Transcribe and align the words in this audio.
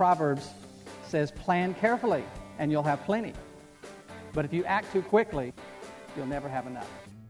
Proverbs 0.00 0.48
says, 1.06 1.30
plan 1.30 1.74
carefully 1.74 2.24
and 2.58 2.72
you'll 2.72 2.82
have 2.82 3.04
plenty. 3.04 3.34
But 4.32 4.46
if 4.46 4.52
you 4.54 4.64
act 4.64 4.90
too 4.94 5.02
quickly, 5.02 5.52
you'll 6.16 6.24
never 6.24 6.48
have 6.48 6.66
enough. 6.66 6.88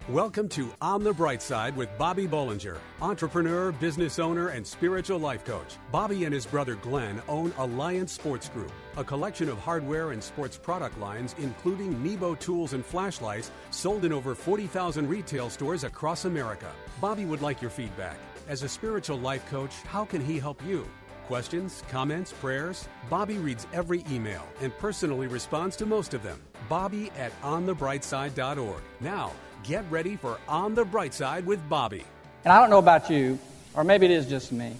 Welcome 0.09 0.49
to 0.51 0.73
On 0.81 1.03
the 1.03 1.13
Bright 1.13 1.43
Side 1.43 1.77
with 1.77 1.89
Bobby 1.99 2.29
Bollinger, 2.29 2.79
entrepreneur, 3.03 3.73
business 3.73 4.21
owner, 4.21 4.51
and 4.51 4.65
spiritual 4.65 5.19
life 5.19 5.45
coach. 5.45 5.79
Bobby 5.91 6.27
and 6.27 6.33
his 6.33 6.47
brother 6.47 6.77
Glenn 6.77 7.21
own 7.29 7.53
Alliance 7.59 8.13
Sports 8.13 8.49
Group, 8.49 8.71
a 8.97 9.03
collection 9.03 9.49
of 9.49 9.59
hardware 9.59 10.13
and 10.13 10.23
sports 10.23 10.57
product 10.57 10.97
lines, 11.01 11.35
including 11.39 12.01
Nebo 12.05 12.37
tools 12.37 12.73
and 12.73 12.87
flashlights, 12.87 13.51
sold 13.73 14.05
in 14.05 14.13
over 14.13 14.33
40,000 14.37 15.09
retail 15.09 15.51
stores 15.51 15.83
across 15.83 16.25
America. 16.25 16.71
Bobby 17.01 17.25
would 17.25 17.43
like 17.43 17.61
your 17.61 17.73
feedback. 17.73 18.17
As 18.49 18.63
a 18.63 18.69
spiritual 18.69 19.19
life 19.19 19.45
coach, 19.51 19.75
how 19.83 20.05
can 20.05 20.25
he 20.25 20.39
help 20.39 20.65
you? 20.65 20.89
Questions, 21.31 21.85
comments, 21.89 22.33
prayers? 22.33 22.89
Bobby 23.09 23.39
reads 23.39 23.65
every 23.73 24.05
email 24.11 24.45
and 24.61 24.77
personally 24.79 25.29
responds 25.29 25.77
to 25.77 25.87
most 25.87 26.13
of 26.13 26.25
them. 26.25 26.41
Bobby 26.69 27.13
at 27.17 27.31
onthebrightside.org. 27.43 28.83
Now, 28.99 29.31
get 29.63 29.85
ready 29.91 30.17
for 30.17 30.39
On 30.49 30.75
the 30.75 30.85
Bright 30.85 31.15
Side 31.15 31.47
with 31.47 31.61
Bobby. 31.69 32.03
And 32.45 32.53
I 32.53 32.59
don't 32.59 32.69
know 32.69 32.81
about 32.81 33.11
you, 33.11 33.39
or 33.75 33.85
maybe 33.85 34.07
it 34.07 34.11
is 34.11 34.27
just 34.27 34.51
me, 34.51 34.75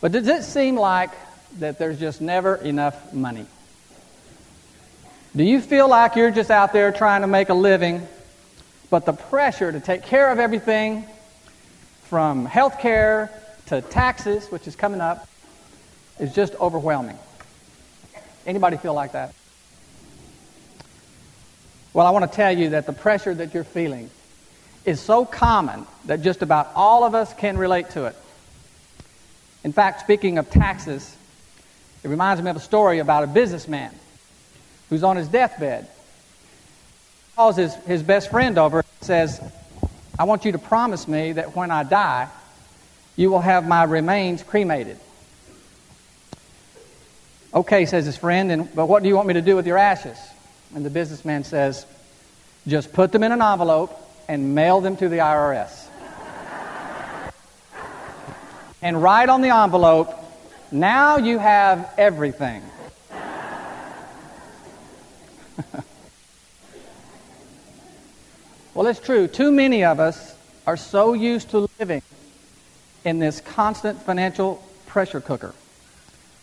but 0.00 0.10
does 0.10 0.26
it 0.26 0.42
seem 0.42 0.74
like 0.74 1.10
that 1.60 1.78
there's 1.78 2.00
just 2.00 2.20
never 2.20 2.56
enough 2.56 3.14
money? 3.14 3.46
Do 5.36 5.44
you 5.44 5.60
feel 5.60 5.88
like 5.88 6.16
you're 6.16 6.32
just 6.32 6.50
out 6.50 6.72
there 6.72 6.90
trying 6.90 7.20
to 7.20 7.28
make 7.28 7.50
a 7.50 7.54
living, 7.54 8.04
but 8.90 9.06
the 9.06 9.12
pressure 9.12 9.70
to 9.70 9.78
take 9.78 10.02
care 10.02 10.32
of 10.32 10.40
everything 10.40 11.04
from 12.08 12.46
health 12.46 12.80
care 12.80 13.30
to 13.66 13.80
taxes, 13.80 14.50
which 14.50 14.66
is 14.66 14.74
coming 14.74 15.00
up, 15.00 15.28
is 16.20 16.34
just 16.34 16.54
overwhelming. 16.56 17.18
Anybody 18.46 18.76
feel 18.76 18.94
like 18.94 19.12
that? 19.12 19.34
Well, 21.92 22.06
I 22.06 22.10
want 22.10 22.30
to 22.30 22.36
tell 22.36 22.56
you 22.56 22.70
that 22.70 22.86
the 22.86 22.92
pressure 22.92 23.34
that 23.34 23.52
you're 23.52 23.64
feeling 23.64 24.10
is 24.84 25.00
so 25.00 25.24
common 25.24 25.86
that 26.04 26.22
just 26.22 26.42
about 26.42 26.70
all 26.74 27.04
of 27.04 27.14
us 27.14 27.34
can 27.34 27.58
relate 27.58 27.90
to 27.90 28.04
it. 28.04 28.16
In 29.64 29.72
fact, 29.72 30.00
speaking 30.00 30.38
of 30.38 30.48
taxes, 30.50 31.16
it 32.02 32.08
reminds 32.08 32.42
me 32.42 32.50
of 32.50 32.56
a 32.56 32.60
story 32.60 32.98
about 32.98 33.24
a 33.24 33.26
businessman 33.26 33.92
who's 34.88 35.02
on 35.02 35.16
his 35.16 35.28
deathbed. 35.28 35.84
He 35.84 37.36
calls 37.36 37.56
his, 37.56 37.74
his 37.86 38.02
best 38.02 38.30
friend 38.30 38.56
over 38.56 38.78
and 38.78 38.86
says, 39.00 39.40
I 40.18 40.24
want 40.24 40.44
you 40.44 40.52
to 40.52 40.58
promise 40.58 41.08
me 41.08 41.32
that 41.32 41.56
when 41.56 41.70
I 41.70 41.82
die, 41.82 42.28
you 43.16 43.30
will 43.30 43.40
have 43.40 43.66
my 43.66 43.84
remains 43.84 44.42
cremated. 44.42 44.98
Okay, 47.52 47.84
says 47.84 48.06
his 48.06 48.16
friend, 48.16 48.52
and, 48.52 48.72
but 48.76 48.86
what 48.86 49.02
do 49.02 49.08
you 49.08 49.16
want 49.16 49.26
me 49.26 49.34
to 49.34 49.42
do 49.42 49.56
with 49.56 49.66
your 49.66 49.76
ashes? 49.76 50.16
And 50.72 50.86
the 50.86 50.90
businessman 50.90 51.42
says, 51.42 51.84
just 52.68 52.92
put 52.92 53.10
them 53.10 53.24
in 53.24 53.32
an 53.32 53.42
envelope 53.42 53.92
and 54.28 54.54
mail 54.54 54.80
them 54.80 54.96
to 54.98 55.08
the 55.08 55.18
IRS. 55.18 55.88
and 58.82 59.02
write 59.02 59.28
on 59.28 59.40
the 59.40 59.48
envelope, 59.48 60.14
now 60.70 61.16
you 61.16 61.38
have 61.38 61.92
everything. 61.98 62.62
well, 68.74 68.86
it's 68.86 69.00
true. 69.00 69.26
Too 69.26 69.50
many 69.50 69.82
of 69.82 69.98
us 69.98 70.36
are 70.68 70.76
so 70.76 71.14
used 71.14 71.50
to 71.50 71.68
living 71.80 72.02
in 73.04 73.18
this 73.18 73.40
constant 73.40 74.00
financial 74.00 74.64
pressure 74.86 75.20
cooker 75.20 75.52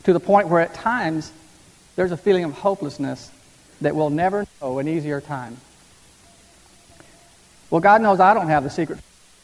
to 0.07 0.13
the 0.13 0.21
point 0.21 0.47
where 0.47 0.61
at 0.61 0.73
times 0.73 1.33
there's 1.97 2.13
a 2.13 2.17
feeling 2.17 2.45
of 2.45 2.53
hopelessness 2.53 3.29
that 3.81 3.93
we'll 3.93 4.09
never 4.09 4.47
know 4.61 4.79
an 4.79 4.87
easier 4.87 5.19
time. 5.19 5.57
Well, 7.69 7.81
God 7.81 8.01
knows 8.01 8.21
I 8.21 8.33
don't 8.33 8.47
have 8.47 8.63
the 8.63 8.69
secret 8.69 8.99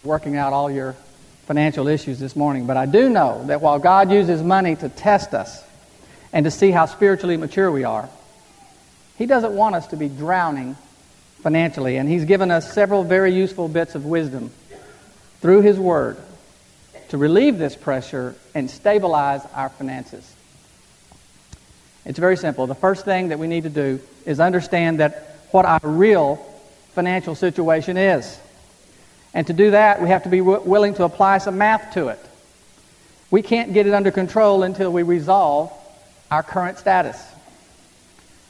working 0.05 0.37
out 0.37 0.53
all 0.53 0.71
your 0.71 0.93
financial 1.47 1.89
issues 1.89 2.17
this 2.17 2.33
morning, 2.37 2.65
but 2.65 2.77
I 2.77 2.85
do 2.85 3.09
know 3.09 3.43
that 3.47 3.59
while 3.59 3.77
God 3.77 4.09
uses 4.09 4.41
money 4.41 4.77
to 4.77 4.87
test 4.87 5.33
us 5.33 5.61
and 6.31 6.45
to 6.45 6.49
see 6.49 6.71
how 6.71 6.85
spiritually 6.85 7.35
mature 7.35 7.69
we 7.69 7.83
are, 7.83 8.07
He 9.17 9.25
doesn't 9.25 9.53
want 9.53 9.75
us 9.75 9.87
to 9.87 9.97
be 9.97 10.07
drowning 10.07 10.77
financially, 11.41 11.97
and 11.97 12.07
He's 12.07 12.23
given 12.23 12.51
us 12.51 12.71
several 12.71 13.03
very 13.03 13.33
useful 13.33 13.67
bits 13.67 13.95
of 13.95 14.05
wisdom 14.05 14.49
through 15.41 15.59
His 15.59 15.77
Word 15.77 16.15
to 17.09 17.17
relieve 17.17 17.57
this 17.57 17.75
pressure 17.75 18.33
and 18.55 18.71
stabilize 18.71 19.41
our 19.53 19.67
finances. 19.67 20.33
It's 22.05 22.19
very 22.19 22.37
simple. 22.37 22.67
The 22.67 22.75
first 22.75 23.05
thing 23.05 23.29
that 23.29 23.39
we 23.39 23.47
need 23.47 23.63
to 23.63 23.69
do 23.69 23.99
is 24.25 24.39
understand 24.39 24.99
that 24.99 25.37
what 25.51 25.65
our 25.65 25.79
real 25.83 26.35
financial 26.93 27.35
situation 27.35 27.97
is. 27.97 28.39
And 29.33 29.47
to 29.47 29.53
do 29.53 29.71
that, 29.71 30.01
we 30.01 30.09
have 30.09 30.23
to 30.23 30.29
be 30.29 30.39
w- 30.39 30.61
willing 30.61 30.93
to 30.95 31.05
apply 31.05 31.39
some 31.39 31.57
math 31.57 31.93
to 31.93 32.09
it. 32.09 32.19
We 33.31 33.41
can't 33.41 33.73
get 33.73 33.87
it 33.87 33.93
under 33.93 34.11
control 34.11 34.63
until 34.63 34.91
we 34.91 35.03
resolve 35.03 35.71
our 36.29 36.43
current 36.43 36.77
status. 36.77 37.21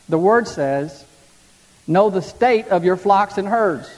The 0.10 0.18
word 0.18 0.48
says, 0.48 1.06
Know 1.88 2.10
the 2.10 2.22
state 2.22 2.68
of 2.68 2.84
your 2.84 2.98
flocks 2.98 3.38
and 3.38 3.48
herds. 3.48 3.90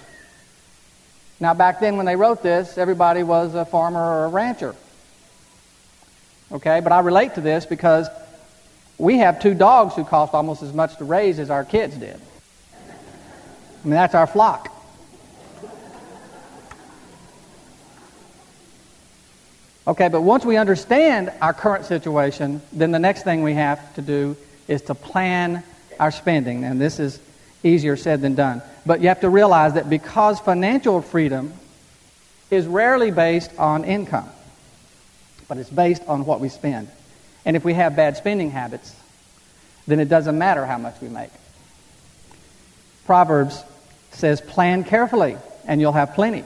Now, 1.40 1.54
back 1.54 1.80
then 1.80 1.98
when 1.98 2.06
they 2.06 2.16
wrote 2.16 2.42
this, 2.42 2.78
everybody 2.78 3.24
was 3.24 3.54
a 3.54 3.66
farmer 3.66 4.00
or 4.00 4.26
a 4.26 4.30
rancher. 4.30 4.76
Okay, 6.52 6.80
but 6.80 6.92
I 6.92 7.00
relate 7.00 7.36
to 7.36 7.42
this 7.42 7.66
because 7.66 8.08
we 8.98 9.18
have 9.18 9.42
two 9.42 9.54
dogs 9.54 9.96
who 9.96 10.04
cost 10.04 10.34
almost 10.34 10.64
as 10.64 10.74
much 10.74 10.98
to 10.98 11.06
raise 11.06 11.40
as 11.40 11.50
our 11.50 11.66
kids 11.66 11.96
did. 11.98 12.16
I 12.16 13.88
mean, 13.88 13.96
that's 13.96 14.16
our 14.16 14.28
flock. 14.28 14.72
Okay, 19.88 20.08
but 20.08 20.22
once 20.22 20.44
we 20.44 20.58
understand 20.58 21.32
our 21.42 21.54
current 21.54 21.86
situation, 21.86 22.62
then 22.74 22.92
the 22.92 23.00
next 23.00 23.24
thing 23.24 23.44
we 23.44 23.54
have 23.54 23.94
to 23.96 24.02
do 24.02 24.36
is 24.68 24.82
to 24.84 24.96
plan 24.96 25.64
our 26.00 26.10
spending. 26.10 26.64
And 26.64 26.82
this 26.82 27.00
is 27.00 27.20
easier 27.64 27.96
said 27.96 28.22
than 28.22 28.34
done. 28.34 28.64
But 28.86 29.02
you 29.02 29.10
have 29.10 29.22
to 29.22 29.30
realize 29.30 29.74
that 29.74 29.90
because 29.90 30.40
financial 30.40 31.02
freedom 31.02 31.54
is 32.50 32.66
rarely 32.66 33.12
based 33.12 33.52
on 33.60 33.84
income, 33.84 34.30
but 35.48 35.58
it's 35.58 35.70
based 35.70 36.04
on 36.08 36.26
what 36.26 36.40
we 36.40 36.50
spend. 36.50 36.88
And 37.46 37.56
if 37.56 37.64
we 37.64 37.74
have 37.76 37.96
bad 37.96 38.18
spending 38.18 38.52
habits, 38.52 38.96
then 39.88 40.00
it 40.00 40.10
doesn't 40.10 40.38
matter 40.38 40.66
how 40.66 40.78
much 40.78 41.00
we 41.02 41.08
make. 41.08 41.30
Proverbs 43.06 43.64
says, 44.12 44.42
plan 44.42 44.84
carefully 44.84 45.38
and 45.66 45.80
you'll 45.80 45.92
have 45.92 46.16
plenty. 46.16 46.44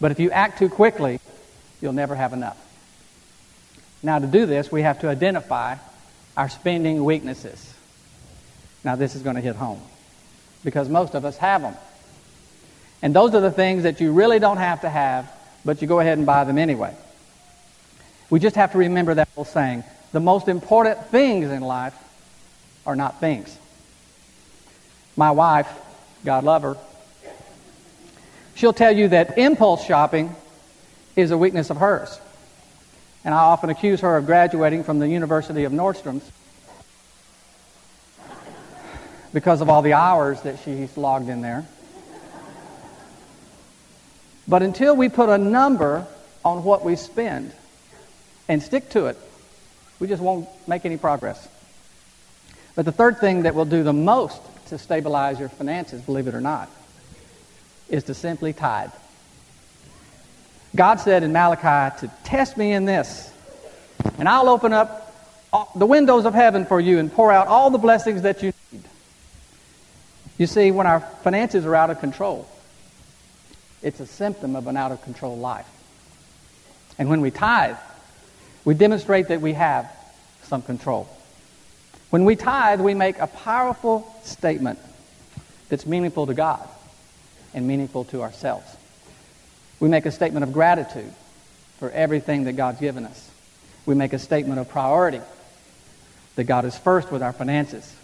But 0.00 0.10
if 0.10 0.18
you 0.18 0.30
act 0.30 0.58
too 0.58 0.68
quickly, 0.68 1.20
you'll 1.80 1.92
never 1.92 2.16
have 2.16 2.32
enough. 2.32 2.58
Now, 4.02 4.18
to 4.18 4.26
do 4.26 4.46
this, 4.46 4.72
we 4.72 4.82
have 4.82 5.00
to 5.00 5.08
identify 5.08 5.76
our 6.36 6.48
spending 6.48 7.04
weaknesses. 7.04 7.72
Now, 8.82 8.96
this 8.96 9.14
is 9.14 9.22
going 9.22 9.36
to 9.36 9.42
hit 9.42 9.54
home 9.54 9.80
because 10.64 10.88
most 10.88 11.14
of 11.14 11.24
us 11.24 11.36
have 11.36 11.62
them. 11.62 11.76
And 13.00 13.14
those 13.14 13.34
are 13.34 13.40
the 13.40 13.50
things 13.50 13.84
that 13.84 14.00
you 14.00 14.12
really 14.12 14.40
don't 14.40 14.56
have 14.56 14.80
to 14.80 14.88
have, 14.88 15.30
but 15.64 15.82
you 15.82 15.88
go 15.88 16.00
ahead 16.00 16.18
and 16.18 16.26
buy 16.26 16.44
them 16.44 16.58
anyway. 16.58 16.94
We 18.32 18.40
just 18.40 18.56
have 18.56 18.72
to 18.72 18.78
remember 18.78 19.12
that 19.12 19.28
old 19.36 19.48
saying 19.48 19.84
the 20.12 20.18
most 20.18 20.48
important 20.48 21.04
things 21.08 21.50
in 21.50 21.60
life 21.60 21.94
are 22.86 22.96
not 22.96 23.20
things. 23.20 23.54
My 25.16 25.32
wife, 25.32 25.70
God 26.24 26.42
love 26.42 26.62
her, 26.62 26.78
she'll 28.54 28.72
tell 28.72 28.90
you 28.90 29.08
that 29.08 29.36
impulse 29.36 29.84
shopping 29.84 30.34
is 31.14 31.30
a 31.30 31.36
weakness 31.36 31.68
of 31.68 31.76
hers. 31.76 32.18
And 33.22 33.34
I 33.34 33.38
often 33.38 33.68
accuse 33.68 34.00
her 34.00 34.16
of 34.16 34.24
graduating 34.24 34.84
from 34.84 34.98
the 34.98 35.10
University 35.10 35.64
of 35.64 35.72
Nordstrom's 35.72 36.24
because 39.34 39.60
of 39.60 39.68
all 39.68 39.82
the 39.82 39.92
hours 39.92 40.40
that 40.40 40.58
she's 40.64 40.96
logged 40.96 41.28
in 41.28 41.42
there. 41.42 41.66
But 44.48 44.62
until 44.62 44.96
we 44.96 45.10
put 45.10 45.28
a 45.28 45.36
number 45.36 46.06
on 46.46 46.64
what 46.64 46.82
we 46.82 46.96
spend 46.96 47.52
and 48.48 48.62
stick 48.62 48.90
to 48.90 49.06
it, 49.06 49.16
we 49.98 50.06
just 50.06 50.22
won't 50.22 50.48
make 50.66 50.84
any 50.84 50.96
progress. 50.96 51.48
But 52.74 52.84
the 52.84 52.92
third 52.92 53.18
thing 53.18 53.42
that 53.42 53.54
will 53.54 53.64
do 53.64 53.82
the 53.82 53.92
most 53.92 54.40
to 54.66 54.78
stabilize 54.78 55.38
your 55.38 55.48
finances, 55.48 56.00
believe 56.02 56.26
it 56.26 56.34
or 56.34 56.40
not, 56.40 56.70
is 57.88 58.04
to 58.04 58.14
simply 58.14 58.52
tithe. 58.52 58.90
God 60.74 61.00
said 61.00 61.22
in 61.22 61.32
Malachi 61.32 61.98
to 62.00 62.12
test 62.24 62.56
me 62.56 62.72
in 62.72 62.86
this, 62.86 63.30
and 64.18 64.26
I'll 64.28 64.48
open 64.48 64.72
up 64.72 65.14
the 65.76 65.84
windows 65.84 66.24
of 66.24 66.32
heaven 66.32 66.64
for 66.64 66.80
you 66.80 66.98
and 66.98 67.12
pour 67.12 67.30
out 67.30 67.46
all 67.46 67.70
the 67.70 67.78
blessings 67.78 68.22
that 68.22 68.42
you 68.42 68.52
need. 68.72 68.82
You 70.38 70.46
see, 70.46 70.70
when 70.70 70.86
our 70.86 71.00
finances 71.00 71.66
are 71.66 71.74
out 71.74 71.90
of 71.90 72.00
control, 72.00 72.48
it's 73.82 74.00
a 74.00 74.06
symptom 74.06 74.56
of 74.56 74.66
an 74.66 74.78
out 74.78 74.92
of 74.92 75.02
control 75.02 75.36
life. 75.36 75.68
And 76.98 77.10
when 77.10 77.20
we 77.20 77.30
tithe, 77.30 77.76
we 78.64 78.74
demonstrate 78.74 79.28
that 79.28 79.40
we 79.40 79.54
have 79.54 79.90
some 80.44 80.62
control. 80.62 81.08
When 82.10 82.24
we 82.24 82.36
tithe, 82.36 82.80
we 82.80 82.94
make 82.94 83.18
a 83.18 83.26
powerful 83.26 84.06
statement 84.22 84.78
that's 85.68 85.86
meaningful 85.86 86.26
to 86.26 86.34
God 86.34 86.68
and 87.54 87.66
meaningful 87.66 88.04
to 88.06 88.22
ourselves. 88.22 88.76
We 89.80 89.88
make 89.88 90.06
a 90.06 90.12
statement 90.12 90.44
of 90.44 90.52
gratitude 90.52 91.12
for 91.78 91.90
everything 91.90 92.44
that 92.44 92.52
God's 92.52 92.80
given 92.80 93.04
us. 93.04 93.30
We 93.86 93.94
make 93.94 94.12
a 94.12 94.18
statement 94.18 94.60
of 94.60 94.68
priority 94.68 95.20
that 96.36 96.44
God 96.44 96.64
is 96.64 96.76
first 96.76 97.10
with 97.10 97.22
our 97.22 97.32
finances. 97.32 97.96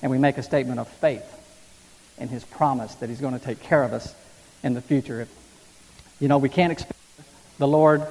And 0.00 0.10
we 0.10 0.18
make 0.18 0.38
a 0.38 0.42
statement 0.42 0.78
of 0.78 0.88
faith 0.88 1.24
in 2.18 2.28
His 2.28 2.44
promise 2.44 2.94
that 2.96 3.08
He's 3.08 3.20
going 3.20 3.38
to 3.38 3.44
take 3.44 3.60
care 3.60 3.82
of 3.82 3.92
us 3.92 4.14
in 4.62 4.74
the 4.74 4.80
future. 4.80 5.26
You 6.20 6.28
know, 6.28 6.38
we 6.38 6.48
can't 6.48 6.70
expect 6.70 6.98
the 7.58 7.66
Lord 7.66 8.06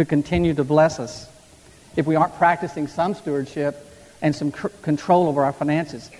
to 0.00 0.06
continue 0.06 0.54
to 0.54 0.64
bless 0.64 0.98
us 0.98 1.28
if 1.94 2.06
we 2.06 2.16
aren't 2.16 2.34
practicing 2.36 2.86
some 2.86 3.12
stewardship 3.12 3.86
and 4.22 4.34
some 4.34 4.50
control 4.50 5.28
over 5.28 5.44
our 5.44 5.52
finances. 5.52 6.10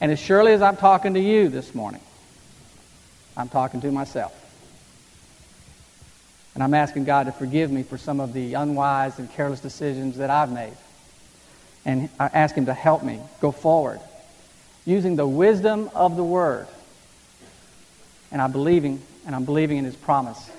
And 0.00 0.10
as 0.10 0.18
surely 0.18 0.52
as 0.52 0.62
I'm 0.62 0.78
talking 0.78 1.12
to 1.12 1.20
you 1.20 1.50
this 1.50 1.74
morning, 1.74 2.00
I'm 3.36 3.50
talking 3.50 3.82
to 3.82 3.92
myself. 3.92 4.34
And 6.54 6.64
I'm 6.64 6.72
asking 6.72 7.04
God 7.04 7.26
to 7.26 7.32
forgive 7.32 7.70
me 7.70 7.82
for 7.82 7.98
some 7.98 8.18
of 8.18 8.32
the 8.32 8.54
unwise 8.54 9.18
and 9.18 9.30
careless 9.30 9.60
decisions 9.60 10.16
that 10.16 10.30
I've 10.30 10.50
made. 10.50 10.76
And 11.84 12.08
I 12.18 12.30
ask 12.32 12.54
Him 12.54 12.64
to 12.64 12.74
help 12.74 13.02
me 13.02 13.20
go 13.42 13.52
forward 13.52 14.00
using 14.86 15.16
the 15.16 15.26
wisdom 15.26 15.90
of 15.94 16.16
the 16.16 16.24
Word. 16.24 16.66
And 18.32 18.40
I'm 18.40 18.52
believing, 18.52 19.02
and 19.26 19.36
I'm 19.36 19.44
believing 19.44 19.76
in 19.76 19.84
His 19.84 19.96
promise 19.96 20.50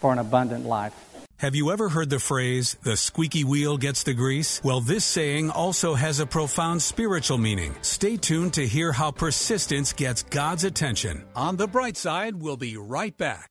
for 0.00 0.12
an 0.12 0.18
abundant 0.18 0.66
life. 0.66 0.92
Have 1.38 1.56
you 1.56 1.72
ever 1.72 1.88
heard 1.88 2.10
the 2.10 2.20
phrase, 2.20 2.76
the 2.84 2.96
squeaky 2.96 3.42
wheel 3.42 3.76
gets 3.76 4.04
the 4.04 4.14
grease? 4.14 4.60
Well, 4.62 4.80
this 4.80 5.04
saying 5.04 5.50
also 5.50 5.94
has 5.94 6.20
a 6.20 6.26
profound 6.26 6.80
spiritual 6.80 7.38
meaning. 7.38 7.74
Stay 7.82 8.16
tuned 8.16 8.54
to 8.54 8.64
hear 8.64 8.92
how 8.92 9.10
persistence 9.10 9.92
gets 9.92 10.22
God's 10.22 10.62
attention. 10.62 11.24
On 11.34 11.56
the 11.56 11.66
bright 11.66 11.96
side, 11.96 12.36
we'll 12.36 12.56
be 12.56 12.76
right 12.76 13.16
back. 13.16 13.50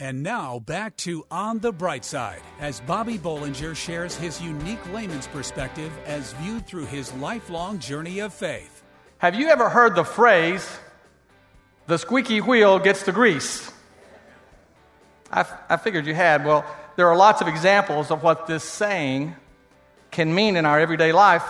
And 0.00 0.22
now 0.22 0.60
back 0.60 0.96
to 0.98 1.26
On 1.30 1.58
the 1.58 1.72
Bright 1.72 2.06
Side 2.06 2.40
as 2.58 2.80
Bobby 2.80 3.18
Bollinger 3.18 3.76
shares 3.76 4.16
his 4.16 4.40
unique 4.40 4.80
layman's 4.94 5.26
perspective 5.26 5.92
as 6.06 6.32
viewed 6.40 6.66
through 6.66 6.86
his 6.86 7.12
lifelong 7.12 7.78
journey 7.78 8.20
of 8.20 8.32
faith. 8.32 8.82
Have 9.18 9.34
you 9.34 9.50
ever 9.50 9.68
heard 9.68 9.94
the 9.94 10.04
phrase, 10.04 10.66
the 11.86 11.98
squeaky 11.98 12.40
wheel 12.40 12.78
gets 12.78 13.02
the 13.02 13.12
grease? 13.12 13.70
I, 15.30 15.40
f- 15.40 15.60
I 15.68 15.76
figured 15.76 16.06
you 16.06 16.14
had. 16.14 16.46
Well, 16.46 16.64
there 16.96 17.06
are 17.08 17.16
lots 17.16 17.42
of 17.42 17.48
examples 17.48 18.10
of 18.10 18.22
what 18.22 18.46
this 18.46 18.64
saying 18.64 19.36
can 20.10 20.34
mean 20.34 20.56
in 20.56 20.64
our 20.64 20.80
everyday 20.80 21.12
life. 21.12 21.44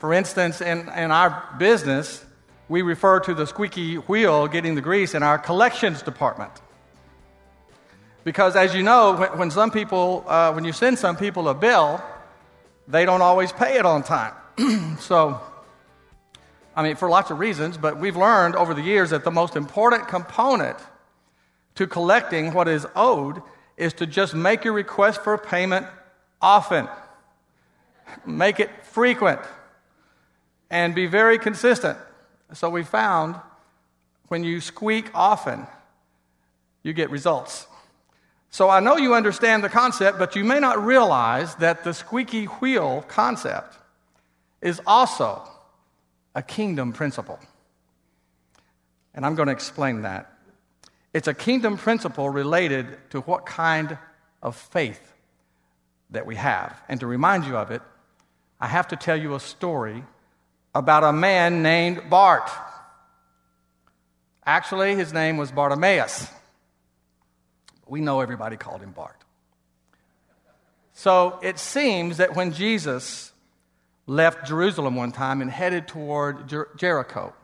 For 0.00 0.12
instance, 0.12 0.60
in, 0.60 0.80
in 0.90 1.10
our 1.10 1.56
business, 1.58 2.26
we 2.68 2.82
refer 2.82 3.20
to 3.20 3.32
the 3.32 3.46
squeaky 3.46 3.94
wheel 3.94 4.48
getting 4.48 4.74
the 4.74 4.82
grease 4.82 5.14
in 5.14 5.22
our 5.22 5.38
collections 5.38 6.02
department. 6.02 6.52
Because 8.24 8.56
as 8.56 8.74
you 8.74 8.82
know, 8.82 9.16
when, 9.16 9.38
when 9.38 9.50
some 9.50 9.70
people, 9.70 10.24
uh, 10.26 10.52
when 10.52 10.64
you 10.64 10.72
send 10.72 10.98
some 10.98 11.16
people 11.16 11.48
a 11.48 11.54
bill, 11.54 12.02
they 12.86 13.04
don't 13.04 13.22
always 13.22 13.52
pay 13.52 13.78
it 13.78 13.86
on 13.86 14.02
time. 14.02 14.34
so, 14.98 15.40
I 16.76 16.82
mean, 16.82 16.96
for 16.96 17.08
lots 17.08 17.30
of 17.30 17.38
reasons, 17.38 17.76
but 17.78 17.98
we've 17.98 18.16
learned 18.16 18.56
over 18.56 18.74
the 18.74 18.82
years 18.82 19.10
that 19.10 19.24
the 19.24 19.30
most 19.30 19.56
important 19.56 20.08
component 20.08 20.76
to 21.76 21.86
collecting 21.86 22.52
what 22.52 22.68
is 22.68 22.86
owed 22.94 23.42
is 23.76 23.92
to 23.94 24.06
just 24.06 24.34
make 24.34 24.64
your 24.64 24.74
request 24.74 25.22
for 25.22 25.38
payment 25.38 25.86
often, 26.42 26.88
make 28.26 28.60
it 28.60 28.70
frequent, 28.84 29.40
and 30.68 30.94
be 30.94 31.06
very 31.06 31.38
consistent. 31.38 31.96
So, 32.52 32.68
we 32.68 32.82
found 32.82 33.36
when 34.28 34.44
you 34.44 34.60
squeak 34.60 35.10
often, 35.14 35.66
you 36.82 36.92
get 36.92 37.10
results. 37.10 37.66
So 38.50 38.68
I 38.68 38.80
know 38.80 38.96
you 38.96 39.14
understand 39.14 39.62
the 39.62 39.68
concept, 39.68 40.18
but 40.18 40.34
you 40.34 40.44
may 40.44 40.58
not 40.58 40.84
realize 40.84 41.54
that 41.56 41.84
the 41.84 41.94
squeaky 41.94 42.46
wheel 42.46 43.04
concept 43.06 43.78
is 44.60 44.80
also 44.86 45.42
a 46.34 46.42
kingdom 46.42 46.92
principle. 46.92 47.38
And 49.14 49.24
I'm 49.24 49.36
going 49.36 49.46
to 49.46 49.52
explain 49.52 50.02
that. 50.02 50.32
It's 51.14 51.28
a 51.28 51.34
kingdom 51.34 51.76
principle 51.76 52.28
related 52.28 52.86
to 53.10 53.20
what 53.20 53.46
kind 53.46 53.98
of 54.42 54.56
faith 54.56 55.12
that 56.10 56.26
we 56.26 56.36
have. 56.36 56.80
And 56.88 57.00
to 57.00 57.06
remind 57.06 57.46
you 57.46 57.56
of 57.56 57.70
it, 57.70 57.82
I 58.60 58.66
have 58.66 58.88
to 58.88 58.96
tell 58.96 59.16
you 59.16 59.34
a 59.34 59.40
story 59.40 60.04
about 60.74 61.04
a 61.04 61.12
man 61.12 61.62
named 61.62 62.10
Bart. 62.10 62.50
Actually, 64.44 64.96
his 64.96 65.12
name 65.12 65.36
was 65.36 65.52
Bartimaeus. 65.52 66.28
We 67.90 68.00
know 68.00 68.20
everybody 68.20 68.56
called 68.56 68.82
him 68.82 68.92
Bart. 68.92 69.16
So 70.92 71.40
it 71.42 71.58
seems 71.58 72.18
that 72.18 72.36
when 72.36 72.52
Jesus 72.52 73.32
left 74.06 74.46
Jerusalem 74.46 74.94
one 74.94 75.10
time 75.10 75.42
and 75.42 75.50
headed 75.50 75.88
toward 75.88 76.48
Jer- 76.48 76.68
Jericho, 76.76 77.34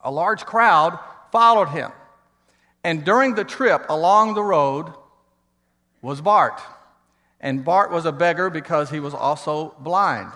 a 0.00 0.10
large 0.10 0.44
crowd 0.44 0.98
followed 1.30 1.68
him. 1.68 1.92
And 2.82 3.04
during 3.04 3.36
the 3.36 3.44
trip 3.44 3.86
along 3.88 4.34
the 4.34 4.42
road 4.42 4.92
was 6.02 6.20
Bart. 6.20 6.60
And 7.40 7.64
Bart 7.64 7.92
was 7.92 8.06
a 8.06 8.12
beggar 8.12 8.50
because 8.50 8.90
he 8.90 8.98
was 8.98 9.14
also 9.14 9.76
blind. 9.78 10.32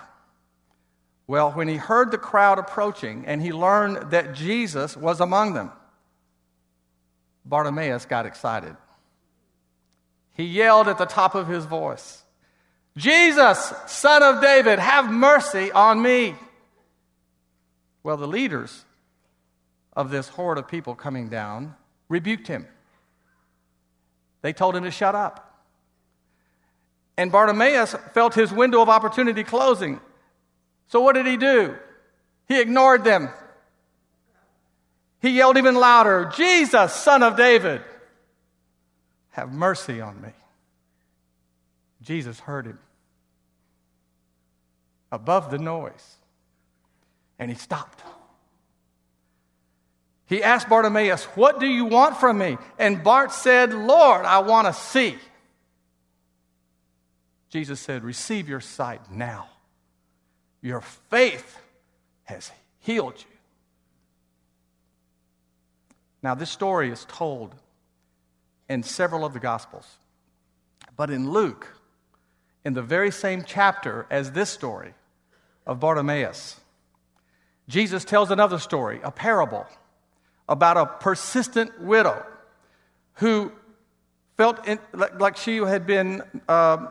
Well, 1.27 1.51
when 1.51 1.67
he 1.67 1.77
heard 1.77 2.13
the 2.13 2.19
crowd 2.19 2.61
approaching 2.61 3.25
and 3.27 3.43
he 3.43 3.53
learned 3.53 4.13
that 4.13 4.35
Jesus 4.35 4.97
was 4.97 5.21
among 5.21 5.55
them, 5.55 5.73
Bartimaeus 7.45 8.07
got 8.07 8.25
excited. 8.25 8.77
He 10.35 10.45
yelled 10.45 10.89
at 10.89 10.99
the 10.99 11.07
top 11.07 11.35
of 11.35 11.49
his 11.49 11.65
voice, 11.65 12.23
Jesus, 12.97 13.73
son 13.87 14.23
of 14.23 14.41
David, 14.41 14.79
have 14.79 15.11
mercy 15.11 15.73
on 15.73 16.01
me. 16.01 16.35
Well, 18.03 18.17
the 18.17 18.29
leaders 18.29 18.85
of 19.97 20.11
this 20.11 20.29
horde 20.29 20.59
of 20.59 20.69
people 20.69 20.95
coming 20.95 21.29
down 21.29 21.75
rebuked 22.09 22.47
him. 22.47 22.67
They 24.43 24.53
told 24.53 24.77
him 24.77 24.85
to 24.85 24.91
shut 24.91 25.15
up. 25.15 25.41
And 27.17 27.33
Bartimaeus 27.33 27.95
felt 28.13 28.35
his 28.35 28.53
window 28.53 28.83
of 28.83 28.89
opportunity 28.89 29.45
closing. 29.45 30.01
So 30.89 31.01
what 31.01 31.15
did 31.15 31.27
he 31.27 31.37
do? 31.37 31.77
He 32.47 32.61
ignored 32.61 33.05
them. 33.05 33.31
He 35.23 35.31
yelled 35.31 35.57
even 35.57 35.77
louder, 35.77 36.31
Jesus, 36.37 36.93
son 36.93 37.23
of 37.23 37.37
David, 37.37 37.81
have 39.35 39.53
mercy 39.53 40.01
on 40.01 40.21
me. 40.21 40.29
Jesus 42.03 42.39
heard 42.39 42.67
him 42.67 42.79
above 45.11 45.51
the 45.51 45.59
noise, 45.59 46.17
and 47.41 47.51
he 47.51 47.57
stopped. 47.57 48.01
He 50.27 50.41
asked 50.41 50.69
Bartimaeus, 50.69 51.25
What 51.35 51.59
do 51.59 51.67
you 51.67 51.85
want 51.85 52.17
from 52.17 52.39
me? 52.39 52.59
And 52.79 53.03
Bart 53.03 53.33
said, 53.33 53.75
Lord, 53.75 54.25
I 54.25 54.39
want 54.39 54.69
to 54.69 54.73
see. 54.73 55.19
Jesus 57.51 57.81
said, 57.81 58.05
Receive 58.05 58.49
your 58.49 58.61
sight 58.61 59.11
now. 59.11 59.49
Your 60.63 60.81
faith 61.11 61.59
has 62.23 62.53
healed 62.79 63.17
you. 63.19 63.37
Now, 66.23 66.37
this 66.37 66.51
story 66.51 66.91
is 66.91 67.05
told 67.07 67.53
in 68.69 68.83
several 68.83 69.25
of 69.25 69.33
the 69.33 69.41
Gospels. 69.41 69.87
But 70.97 71.11
in 71.11 71.31
Luke, 71.31 71.77
in 72.65 72.75
the 72.75 72.83
very 72.83 73.11
same 73.11 73.45
chapter 73.47 74.07
as 74.11 74.33
this 74.33 74.51
story 74.51 74.95
of 75.67 75.81
Bartimaeus, 75.81 76.61
Jesus 77.69 78.05
tells 78.05 78.31
another 78.31 78.59
story, 78.59 79.01
a 79.03 79.11
parable, 79.11 79.67
about 80.49 80.77
a 80.77 80.87
persistent 80.87 81.81
widow 81.81 82.25
who 83.15 83.53
felt 84.37 84.67
in, 84.67 84.79
like 85.19 85.37
she 85.37 85.57
had 85.57 85.87
been 85.87 86.23
uh, 86.49 86.87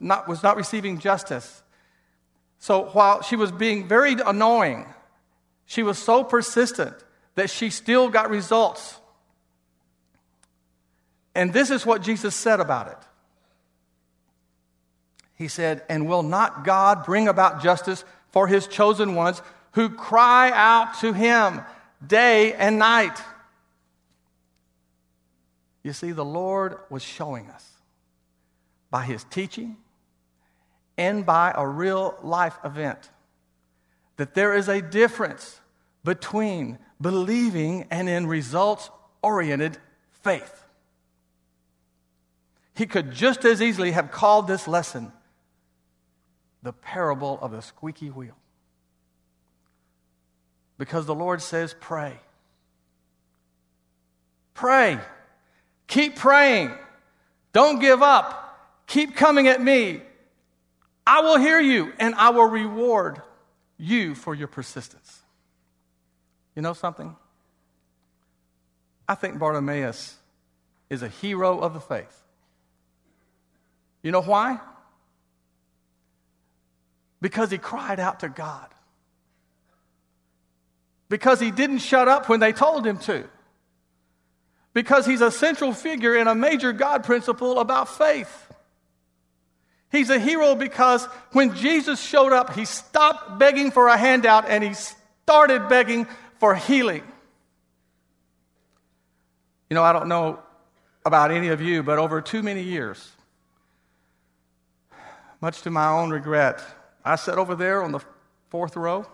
not, 0.00 0.28
was 0.28 0.42
not 0.42 0.56
receiving 0.56 0.98
justice. 0.98 1.62
So 2.58 2.86
while 2.86 3.22
she 3.22 3.36
was 3.36 3.52
being 3.52 3.88
very 3.88 4.14
annoying, 4.14 4.86
she 5.66 5.82
was 5.82 5.98
so 5.98 6.24
persistent 6.24 6.94
that 7.34 7.50
she 7.50 7.70
still 7.70 8.08
got 8.08 8.30
results. 8.30 8.98
And 11.34 11.52
this 11.52 11.70
is 11.70 11.84
what 11.84 12.02
Jesus 12.02 12.34
said 12.34 12.60
about 12.60 12.88
it. 12.88 12.98
He 15.34 15.48
said, 15.48 15.82
And 15.88 16.08
will 16.08 16.22
not 16.22 16.64
God 16.64 17.04
bring 17.04 17.28
about 17.28 17.62
justice 17.62 18.04
for 18.30 18.46
his 18.46 18.66
chosen 18.66 19.14
ones 19.14 19.42
who 19.72 19.88
cry 19.88 20.50
out 20.52 20.98
to 21.00 21.12
him 21.12 21.60
day 22.06 22.52
and 22.54 22.78
night? 22.78 23.20
You 25.82 25.92
see, 25.92 26.12
the 26.12 26.24
Lord 26.24 26.78
was 26.88 27.02
showing 27.02 27.50
us 27.50 27.68
by 28.90 29.04
his 29.04 29.24
teaching 29.24 29.76
and 30.96 31.26
by 31.26 31.52
a 31.54 31.66
real 31.66 32.16
life 32.22 32.56
event 32.64 33.10
that 34.16 34.34
there 34.34 34.54
is 34.54 34.68
a 34.68 34.80
difference 34.80 35.60
between 36.04 36.78
believing 37.00 37.86
and 37.90 38.08
in 38.08 38.26
results 38.26 38.88
oriented 39.22 39.76
faith. 40.22 40.63
He 42.74 42.86
could 42.86 43.12
just 43.12 43.44
as 43.44 43.62
easily 43.62 43.92
have 43.92 44.10
called 44.10 44.48
this 44.48 44.66
lesson 44.66 45.12
the 46.62 46.72
parable 46.72 47.38
of 47.40 47.52
the 47.52 47.62
squeaky 47.62 48.10
wheel. 48.10 48.36
Because 50.76 51.06
the 51.06 51.14
Lord 51.14 51.40
says, 51.40 51.74
pray. 51.78 52.14
Pray. 54.54 54.98
Keep 55.86 56.16
praying. 56.16 56.72
Don't 57.52 57.78
give 57.78 58.02
up. 58.02 58.40
Keep 58.86 59.14
coming 59.14 59.46
at 59.46 59.62
me. 59.62 60.02
I 61.06 61.20
will 61.20 61.36
hear 61.36 61.60
you 61.60 61.92
and 61.98 62.14
I 62.16 62.30
will 62.30 62.48
reward 62.48 63.22
you 63.78 64.14
for 64.14 64.34
your 64.34 64.48
persistence. 64.48 65.20
You 66.56 66.62
know 66.62 66.72
something? 66.72 67.14
I 69.08 69.14
think 69.14 69.38
Bartimaeus 69.38 70.16
is 70.88 71.02
a 71.02 71.08
hero 71.08 71.58
of 71.58 71.74
the 71.74 71.80
faith. 71.80 72.23
You 74.04 74.12
know 74.12 74.22
why? 74.22 74.60
Because 77.22 77.50
he 77.50 77.58
cried 77.58 77.98
out 77.98 78.20
to 78.20 78.28
God. 78.28 78.68
Because 81.08 81.40
he 81.40 81.50
didn't 81.50 81.78
shut 81.78 82.06
up 82.06 82.28
when 82.28 82.38
they 82.38 82.52
told 82.52 82.86
him 82.86 82.98
to. 82.98 83.24
Because 84.74 85.06
he's 85.06 85.22
a 85.22 85.30
central 85.30 85.72
figure 85.72 86.14
in 86.14 86.28
a 86.28 86.34
major 86.34 86.72
God 86.72 87.02
principle 87.04 87.58
about 87.58 87.88
faith. 87.88 88.52
He's 89.90 90.10
a 90.10 90.18
hero 90.18 90.54
because 90.54 91.06
when 91.32 91.54
Jesus 91.54 91.98
showed 91.98 92.32
up, 92.32 92.54
he 92.54 92.66
stopped 92.66 93.38
begging 93.38 93.70
for 93.70 93.88
a 93.88 93.96
handout 93.96 94.48
and 94.48 94.62
he 94.62 94.74
started 94.74 95.68
begging 95.70 96.06
for 96.40 96.54
healing. 96.54 97.04
You 99.70 99.76
know, 99.76 99.82
I 99.82 99.94
don't 99.94 100.08
know 100.08 100.40
about 101.06 101.30
any 101.30 101.48
of 101.48 101.62
you, 101.62 101.82
but 101.82 101.98
over 101.98 102.20
too 102.20 102.42
many 102.42 102.62
years, 102.62 103.12
much 105.44 105.60
to 105.60 105.70
my 105.70 105.88
own 105.88 106.08
regret, 106.08 106.64
I 107.04 107.16
sat 107.16 107.36
over 107.36 107.54
there 107.54 107.82
on 107.82 107.92
the 107.92 108.00
fourth 108.48 108.76
row 108.76 109.04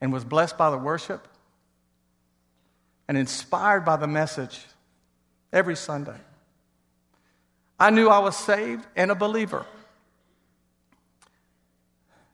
and 0.00 0.10
was 0.10 0.24
blessed 0.24 0.56
by 0.56 0.70
the 0.70 0.78
worship 0.78 1.28
and 3.06 3.18
inspired 3.18 3.84
by 3.84 3.96
the 3.96 4.06
message 4.06 4.58
every 5.52 5.76
Sunday. 5.76 6.16
I 7.78 7.90
knew 7.90 8.08
I 8.08 8.20
was 8.20 8.38
saved 8.38 8.86
and 8.96 9.10
a 9.10 9.14
believer. 9.14 9.66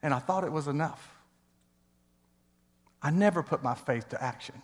And 0.05 0.15
I 0.15 0.21
thought 0.21 0.45
it 0.45 0.53
was 0.53 0.69
enough. 0.69 1.17
I 3.03 3.11
never 3.11 3.43
put 3.43 3.65
my 3.65 3.75
faith 3.75 4.11
to 4.11 4.23
action. 4.23 4.63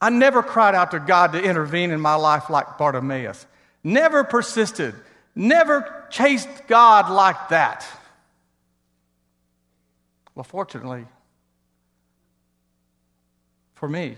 I 0.00 0.08
never 0.08 0.42
cried 0.42 0.74
out 0.74 0.92
to 0.92 1.00
God 1.00 1.32
to 1.32 1.42
intervene 1.42 1.90
in 1.90 2.00
my 2.00 2.14
life 2.14 2.48
like 2.48 2.78
Bartimaeus. 2.78 3.46
Never 3.84 4.24
persisted. 4.24 4.94
Never 5.34 6.06
chased 6.10 6.48
God 6.68 7.10
like 7.10 7.48
that. 7.48 7.86
Well, 10.34 10.44
fortunately, 10.44 11.06
for 13.74 13.88
me, 13.88 14.16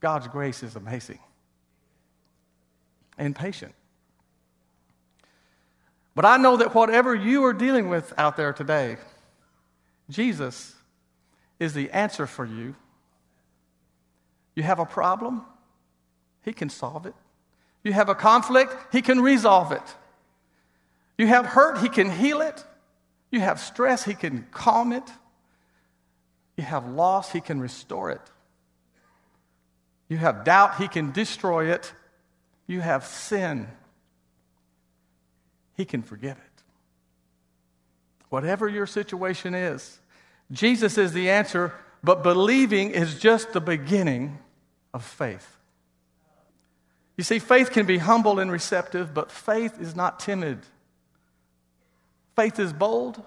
God's 0.00 0.28
grace 0.28 0.62
is 0.62 0.76
amazing 0.76 1.18
and 3.18 3.34
patient. 3.34 3.74
But 6.14 6.24
I 6.24 6.36
know 6.38 6.56
that 6.56 6.74
whatever 6.74 7.14
you 7.14 7.44
are 7.44 7.52
dealing 7.52 7.88
with 7.88 8.14
out 8.16 8.36
there 8.36 8.52
today, 8.52 8.96
Jesus 10.08 10.74
is 11.58 11.74
the 11.74 11.90
answer 11.90 12.26
for 12.26 12.44
you. 12.44 12.74
You 14.54 14.62
have 14.62 14.78
a 14.78 14.86
problem, 14.86 15.42
He 16.42 16.52
can 16.52 16.70
solve 16.70 17.04
it. 17.04 17.14
You 17.86 17.92
have 17.92 18.08
a 18.08 18.16
conflict, 18.16 18.74
He 18.90 19.00
can 19.00 19.20
resolve 19.20 19.70
it. 19.70 19.94
You 21.16 21.28
have 21.28 21.46
hurt, 21.46 21.78
He 21.78 21.88
can 21.88 22.10
heal 22.10 22.40
it. 22.40 22.64
You 23.30 23.38
have 23.38 23.60
stress, 23.60 24.02
He 24.02 24.14
can 24.14 24.44
calm 24.50 24.92
it. 24.92 25.08
You 26.56 26.64
have 26.64 26.88
loss, 26.88 27.30
He 27.30 27.40
can 27.40 27.60
restore 27.60 28.10
it. 28.10 28.20
You 30.08 30.16
have 30.16 30.42
doubt, 30.42 30.78
He 30.78 30.88
can 30.88 31.12
destroy 31.12 31.70
it. 31.70 31.92
You 32.66 32.80
have 32.80 33.04
sin, 33.06 33.68
He 35.76 35.84
can 35.84 36.02
forgive 36.02 36.38
it. 36.38 36.62
Whatever 38.30 38.68
your 38.68 38.88
situation 38.88 39.54
is, 39.54 40.00
Jesus 40.50 40.98
is 40.98 41.12
the 41.12 41.30
answer, 41.30 41.72
but 42.02 42.24
believing 42.24 42.90
is 42.90 43.20
just 43.20 43.52
the 43.52 43.60
beginning 43.60 44.40
of 44.92 45.04
faith. 45.04 45.56
You 47.16 47.24
see, 47.24 47.38
faith 47.38 47.70
can 47.70 47.86
be 47.86 47.98
humble 47.98 48.38
and 48.38 48.50
receptive, 48.50 49.14
but 49.14 49.30
faith 49.30 49.80
is 49.80 49.96
not 49.96 50.20
timid. 50.20 50.58
Faith 52.34 52.58
is 52.58 52.72
bold, 52.72 53.22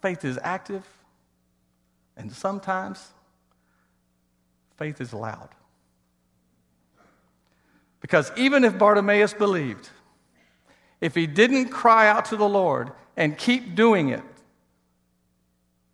faith 0.00 0.24
is 0.24 0.38
active, 0.42 0.86
and 2.16 2.32
sometimes 2.32 3.12
faith 4.76 5.00
is 5.00 5.12
loud. 5.12 5.48
Because 8.00 8.30
even 8.36 8.64
if 8.64 8.78
Bartimaeus 8.78 9.34
believed, 9.34 9.90
if 11.00 11.14
he 11.14 11.26
didn't 11.26 11.68
cry 11.68 12.06
out 12.06 12.26
to 12.26 12.36
the 12.36 12.48
Lord 12.48 12.92
and 13.16 13.36
keep 13.36 13.74
doing 13.74 14.10
it, 14.10 14.22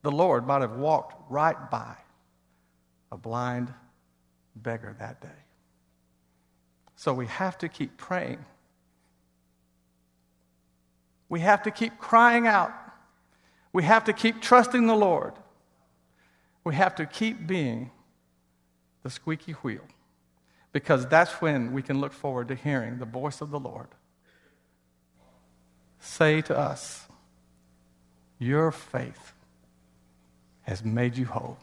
the 0.03 0.13
Lord 0.13 0.47
might 0.47 0.61
have 0.61 0.77
walked 0.77 1.31
right 1.31 1.71
by 1.71 1.97
a 3.11 3.17
blind 3.17 3.73
beggar 4.55 4.95
that 4.99 5.21
day. 5.21 5.46
So 6.97 7.13
we 7.13 7.27
have 7.27 7.59
to 7.59 7.69
keep 7.69 7.97
praying. 7.97 8.45
We 11.29 11.41
have 11.41 11.63
to 11.65 11.71
keep 11.71 11.99
crying 11.99 12.47
out. 12.47 12.73
We 13.73 13.83
have 13.85 14.05
to 14.05 14.13
keep 14.13 14.41
trusting 14.41 14.87
the 14.87 14.95
Lord. 14.95 15.35
We 16.65 16.75
have 16.75 16.95
to 16.97 17.07
keep 17.07 17.47
being 17.47 17.91
the 19.03 19.11
squeaky 19.11 19.53
wheel 19.53 19.85
because 20.73 21.07
that's 21.07 21.41
when 21.41 21.73
we 21.73 21.83
can 21.83 22.01
look 22.01 22.13
forward 22.13 22.49
to 22.49 22.55
hearing 22.55 22.99
the 22.99 23.05
voice 23.05 23.41
of 23.41 23.51
the 23.51 23.61
Lord 23.61 23.89
say 26.07 26.41
to 26.43 26.57
us, 26.57 27.07
Your 28.39 28.71
faith 28.71 29.33
has 30.63 30.85
made 30.85 31.17
you 31.17 31.27
whole. 31.27 31.59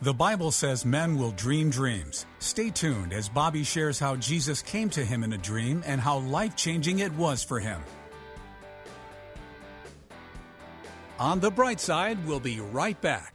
The 0.00 0.14
Bible 0.14 0.52
says 0.52 0.84
men 0.84 1.18
will 1.18 1.32
dream 1.32 1.70
dreams. 1.70 2.24
Stay 2.38 2.70
tuned 2.70 3.12
as 3.12 3.28
Bobby 3.28 3.64
shares 3.64 3.98
how 3.98 4.14
Jesus 4.14 4.62
came 4.62 4.88
to 4.90 5.04
him 5.04 5.24
in 5.24 5.32
a 5.32 5.38
dream 5.38 5.82
and 5.84 6.00
how 6.00 6.18
life 6.18 6.54
changing 6.54 7.00
it 7.00 7.12
was 7.14 7.42
for 7.42 7.58
him. 7.58 7.80
On 11.18 11.40
the 11.40 11.50
bright 11.50 11.80
side, 11.80 12.24
we'll 12.28 12.38
be 12.38 12.60
right 12.60 13.00
back. 13.00 13.34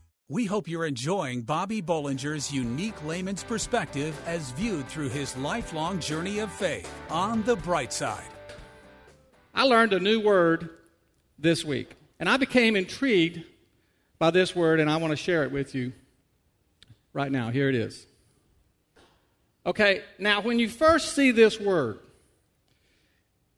We 0.31 0.45
hope 0.45 0.69
you're 0.69 0.85
enjoying 0.85 1.41
Bobby 1.41 1.81
Bollinger's 1.81 2.53
unique 2.53 3.03
layman's 3.03 3.43
perspective 3.43 4.17
as 4.25 4.51
viewed 4.51 4.87
through 4.87 5.09
his 5.09 5.35
lifelong 5.35 5.99
journey 5.99 6.39
of 6.39 6.49
faith 6.53 6.89
on 7.09 7.43
the 7.43 7.57
bright 7.57 7.91
side. 7.91 8.23
I 9.53 9.63
learned 9.63 9.91
a 9.91 9.99
new 9.99 10.21
word 10.21 10.69
this 11.37 11.65
week, 11.65 11.97
and 12.17 12.29
I 12.29 12.37
became 12.37 12.77
intrigued 12.77 13.43
by 14.19 14.31
this 14.31 14.55
word, 14.55 14.79
and 14.79 14.89
I 14.89 14.95
want 14.95 15.11
to 15.11 15.17
share 15.17 15.43
it 15.43 15.51
with 15.51 15.75
you 15.75 15.91
right 17.11 17.29
now. 17.29 17.49
Here 17.49 17.67
it 17.67 17.75
is. 17.75 18.07
Okay, 19.65 20.01
now 20.17 20.39
when 20.39 20.59
you 20.59 20.69
first 20.69 21.13
see 21.13 21.31
this 21.31 21.59
word, 21.59 21.99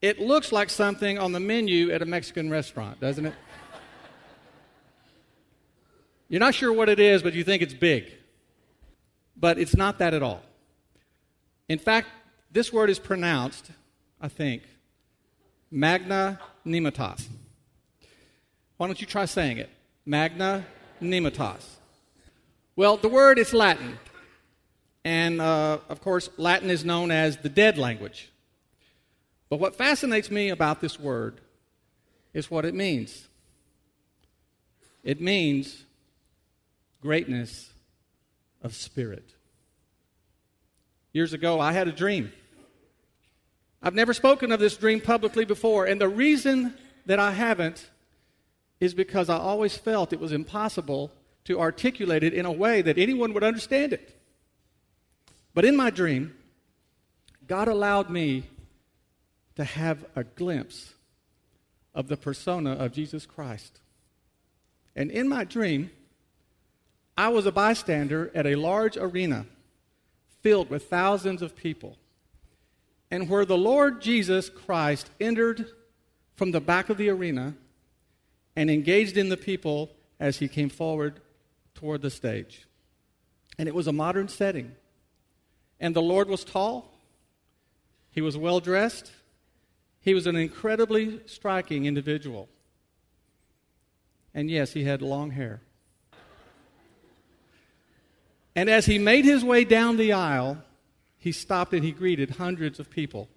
it 0.01 0.19
looks 0.19 0.51
like 0.51 0.71
something 0.71 1.19
on 1.19 1.33
the 1.33 1.39
menu 1.39 1.91
at 1.91 2.01
a 2.01 2.05
Mexican 2.07 2.49
restaurant, 2.49 2.99
doesn't 2.99 3.27
it? 3.27 3.35
You're 6.33 6.39
not 6.39 6.55
sure 6.55 6.73
what 6.73 6.89
it 6.89 6.99
is, 6.99 7.21
but 7.21 7.35
you 7.35 7.43
think 7.43 7.61
it's 7.61 7.75
big. 7.75 8.11
But 9.37 9.59
it's 9.59 9.75
not 9.75 9.99
that 9.99 10.15
at 10.15 10.23
all. 10.23 10.41
In 11.69 11.77
fact, 11.77 12.07
this 12.51 12.73
word 12.73 12.89
is 12.89 12.97
pronounced, 12.97 13.69
I 14.19 14.29
think, 14.29 14.63
magna 15.69 16.39
nematos. 16.65 17.27
Why 18.77 18.87
don't 18.87 18.99
you 18.99 19.05
try 19.05 19.25
saying 19.25 19.59
it? 19.59 19.69
Magna 20.07 20.65
nematos. 20.99 21.63
Well, 22.75 22.97
the 22.97 23.09
word 23.09 23.37
is 23.37 23.53
Latin. 23.53 23.99
And 25.05 25.39
uh, 25.39 25.77
of 25.87 26.01
course, 26.01 26.31
Latin 26.37 26.71
is 26.71 26.83
known 26.83 27.11
as 27.11 27.37
the 27.37 27.49
dead 27.49 27.77
language. 27.77 28.31
But 29.51 29.59
what 29.59 29.75
fascinates 29.75 30.31
me 30.31 30.49
about 30.49 30.81
this 30.81 30.99
word 30.99 31.41
is 32.33 32.49
what 32.49 32.65
it 32.65 32.73
means. 32.73 33.27
It 35.03 35.21
means 35.21 35.83
greatness 37.03 37.69
of 38.61 38.73
spirit. 38.73 39.35
Years 41.11 41.33
ago, 41.33 41.59
I 41.59 41.73
had 41.73 41.87
a 41.89 41.91
dream. 41.91 42.31
I've 43.81 43.93
never 43.93 44.13
spoken 44.13 44.53
of 44.53 44.61
this 44.61 44.77
dream 44.77 45.01
publicly 45.01 45.43
before, 45.43 45.85
and 45.85 45.99
the 45.99 46.07
reason 46.07 46.73
that 47.05 47.19
I 47.19 47.31
haven't 47.31 47.89
is 48.79 48.93
because 48.93 49.29
I 49.29 49.37
always 49.37 49.77
felt 49.77 50.13
it 50.13 50.19
was 50.21 50.31
impossible 50.31 51.11
to 51.43 51.59
articulate 51.59 52.23
it 52.23 52.33
in 52.33 52.45
a 52.45 52.51
way 52.51 52.81
that 52.81 52.97
anyone 52.97 53.33
would 53.33 53.43
understand 53.43 53.91
it. 53.91 54.17
But 55.53 55.65
in 55.65 55.75
my 55.75 55.89
dream, 55.89 56.33
God 57.45 57.67
allowed 57.67 58.09
me 58.09 58.45
to 59.57 59.65
have 59.65 60.05
a 60.15 60.23
glimpse 60.23 60.93
of 61.93 62.07
the 62.07 62.17
persona 62.17 62.71
of 62.71 62.93
Jesus 62.93 63.25
Christ. 63.25 63.81
And 64.95 65.11
in 65.11 65.27
my 65.27 65.43
dream, 65.43 65.91
I 67.17 67.29
was 67.29 67.45
a 67.45 67.51
bystander 67.51 68.31
at 68.33 68.47
a 68.47 68.55
large 68.55 68.97
arena 68.97 69.45
filled 70.41 70.69
with 70.69 70.89
thousands 70.89 71.41
of 71.41 71.55
people, 71.55 71.97
and 73.09 73.29
where 73.29 73.45
the 73.45 73.57
Lord 73.57 74.01
Jesus 74.01 74.49
Christ 74.49 75.09
entered 75.19 75.67
from 76.35 76.51
the 76.51 76.59
back 76.59 76.89
of 76.89 76.97
the 76.97 77.09
arena 77.09 77.53
and 78.55 78.69
engaged 78.69 79.17
in 79.17 79.29
the 79.29 79.37
people 79.37 79.91
as 80.19 80.39
he 80.39 80.47
came 80.47 80.69
forward 80.69 81.21
toward 81.75 82.01
the 82.01 82.09
stage. 82.09 82.67
And 83.57 83.67
it 83.67 83.75
was 83.75 83.87
a 83.87 83.93
modern 83.93 84.27
setting. 84.27 84.75
And 85.79 85.95
the 85.95 86.01
Lord 86.01 86.27
was 86.27 86.43
tall, 86.43 86.91
he 88.09 88.21
was 88.21 88.37
well 88.37 88.59
dressed, 88.59 89.11
he 90.01 90.13
was 90.13 90.27
an 90.27 90.35
incredibly 90.35 91.21
striking 91.25 91.85
individual. 91.85 92.49
And 94.33 94.49
yes, 94.49 94.73
he 94.73 94.83
had 94.83 95.01
long 95.01 95.31
hair. 95.31 95.61
And 98.55 98.69
as 98.69 98.85
he 98.85 98.99
made 98.99 99.25
his 99.25 99.43
way 99.43 99.63
down 99.63 99.97
the 99.97 100.13
aisle, 100.13 100.59
he 101.17 101.31
stopped 101.31 101.73
and 101.73 101.83
he 101.83 101.91
greeted 101.91 102.31
hundreds 102.31 102.79
of 102.79 102.89
people 102.89 103.29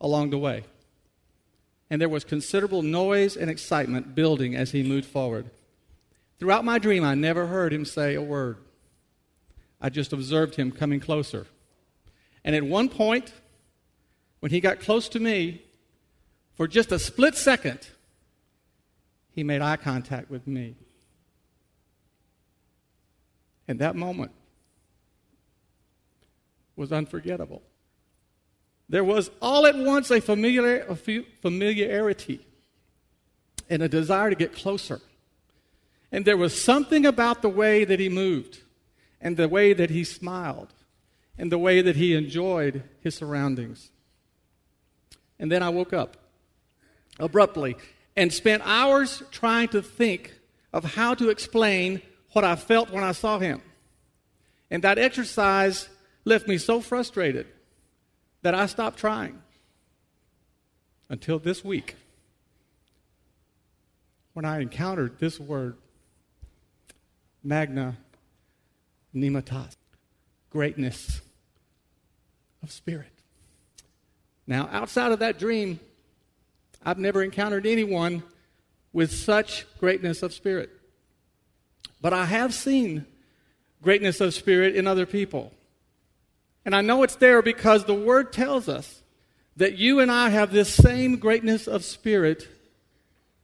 along 0.00 0.30
the 0.30 0.38
way. 0.38 0.64
And 1.90 2.00
there 2.00 2.08
was 2.08 2.24
considerable 2.24 2.82
noise 2.82 3.36
and 3.36 3.50
excitement 3.50 4.14
building 4.14 4.54
as 4.54 4.72
he 4.72 4.82
moved 4.82 5.06
forward. 5.06 5.50
Throughout 6.38 6.64
my 6.64 6.78
dream, 6.78 7.02
I 7.02 7.14
never 7.14 7.46
heard 7.46 7.72
him 7.72 7.84
say 7.84 8.14
a 8.14 8.22
word. 8.22 8.58
I 9.80 9.88
just 9.88 10.12
observed 10.12 10.56
him 10.56 10.70
coming 10.70 11.00
closer. 11.00 11.46
And 12.44 12.54
at 12.54 12.62
one 12.62 12.88
point, 12.88 13.32
when 14.40 14.50
he 14.50 14.60
got 14.60 14.80
close 14.80 15.08
to 15.10 15.20
me, 15.20 15.62
for 16.54 16.68
just 16.68 16.92
a 16.92 16.98
split 16.98 17.36
second, 17.36 17.88
he 19.30 19.44
made 19.44 19.62
eye 19.62 19.76
contact 19.76 20.30
with 20.30 20.46
me. 20.46 20.74
And 23.68 23.78
that 23.78 23.94
moment, 23.94 24.32
was 26.78 26.92
unforgettable. 26.92 27.62
There 28.88 29.04
was 29.04 29.30
all 29.42 29.66
at 29.66 29.76
once 29.76 30.10
a, 30.10 30.20
familiar, 30.20 30.86
a 30.88 30.96
familiarity 30.96 32.46
and 33.68 33.82
a 33.82 33.88
desire 33.88 34.30
to 34.30 34.36
get 34.36 34.54
closer. 34.54 35.00
And 36.10 36.24
there 36.24 36.38
was 36.38 36.58
something 36.60 37.04
about 37.04 37.42
the 37.42 37.50
way 37.50 37.84
that 37.84 38.00
he 38.00 38.08
moved, 38.08 38.62
and 39.20 39.36
the 39.36 39.48
way 39.48 39.74
that 39.74 39.90
he 39.90 40.04
smiled, 40.04 40.72
and 41.36 41.52
the 41.52 41.58
way 41.58 41.82
that 41.82 41.96
he 41.96 42.14
enjoyed 42.14 42.82
his 43.00 43.14
surroundings. 43.14 43.90
And 45.38 45.52
then 45.52 45.62
I 45.62 45.68
woke 45.68 45.92
up 45.92 46.16
abruptly 47.18 47.76
and 48.16 48.32
spent 48.32 48.62
hours 48.64 49.22
trying 49.30 49.68
to 49.68 49.82
think 49.82 50.32
of 50.72 50.94
how 50.94 51.14
to 51.14 51.28
explain 51.28 52.00
what 52.32 52.44
I 52.44 52.56
felt 52.56 52.90
when 52.90 53.04
I 53.04 53.12
saw 53.12 53.38
him. 53.38 53.60
And 54.70 54.82
that 54.84 54.98
exercise 54.98 55.88
left 56.28 56.46
me 56.46 56.58
so 56.58 56.80
frustrated 56.80 57.46
that 58.42 58.54
I 58.54 58.66
stopped 58.66 58.98
trying 58.98 59.42
until 61.08 61.38
this 61.38 61.64
week 61.64 61.96
when 64.34 64.44
I 64.44 64.60
encountered 64.60 65.18
this 65.18 65.40
word, 65.40 65.76
magna 67.42 67.96
nematos, 69.14 69.74
greatness 70.50 71.20
of 72.62 72.70
spirit. 72.70 73.10
Now, 74.46 74.68
outside 74.70 75.12
of 75.12 75.18
that 75.18 75.38
dream, 75.38 75.80
I've 76.84 76.98
never 76.98 77.22
encountered 77.22 77.66
anyone 77.66 78.22
with 78.92 79.12
such 79.12 79.66
greatness 79.78 80.22
of 80.22 80.32
spirit. 80.32 80.70
But 82.00 82.12
I 82.12 82.26
have 82.26 82.54
seen 82.54 83.06
greatness 83.82 84.20
of 84.20 84.34
spirit 84.34 84.76
in 84.76 84.86
other 84.86 85.06
people. 85.06 85.52
And 86.68 86.76
I 86.76 86.82
know 86.82 87.02
it's 87.02 87.16
there 87.16 87.40
because 87.40 87.86
the 87.86 87.94
Word 87.94 88.30
tells 88.30 88.68
us 88.68 89.00
that 89.56 89.78
you 89.78 90.00
and 90.00 90.12
I 90.12 90.28
have 90.28 90.52
this 90.52 90.68
same 90.68 91.16
greatness 91.16 91.66
of 91.66 91.82
spirit 91.82 92.46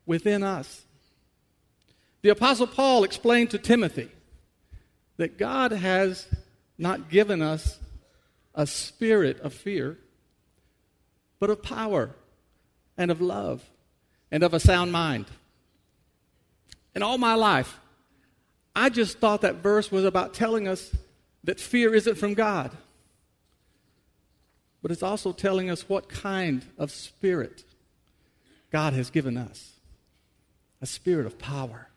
within 0.04 0.42
us. 0.42 0.82
The 2.20 2.28
Apostle 2.28 2.66
Paul 2.66 3.02
explained 3.02 3.48
to 3.52 3.58
Timothy 3.58 4.10
that 5.16 5.38
God 5.38 5.72
has 5.72 6.28
not 6.76 7.08
given 7.08 7.40
us 7.40 7.78
a 8.54 8.66
spirit 8.66 9.40
of 9.40 9.54
fear, 9.54 9.96
but 11.40 11.48
of 11.48 11.62
power 11.62 12.10
and 12.98 13.10
of 13.10 13.22
love 13.22 13.64
and 14.30 14.42
of 14.42 14.52
a 14.52 14.60
sound 14.60 14.92
mind. 14.92 15.24
And 16.94 17.02
all 17.02 17.16
my 17.16 17.36
life, 17.36 17.80
I 18.76 18.90
just 18.90 19.18
thought 19.18 19.40
that 19.40 19.62
verse 19.62 19.90
was 19.90 20.04
about 20.04 20.34
telling 20.34 20.68
us 20.68 20.94
that 21.44 21.58
fear 21.58 21.94
isn't 21.94 22.16
from 22.16 22.34
God. 22.34 22.76
But 24.84 24.90
it's 24.90 25.02
also 25.02 25.32
telling 25.32 25.70
us 25.70 25.88
what 25.88 26.10
kind 26.10 26.62
of 26.76 26.90
spirit 26.90 27.64
God 28.70 28.92
has 28.92 29.08
given 29.08 29.38
us 29.38 29.70
a 30.82 30.86
spirit 30.86 31.24
of 31.24 31.38
power, 31.38 31.88